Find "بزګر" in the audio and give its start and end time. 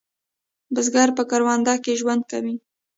0.73-1.09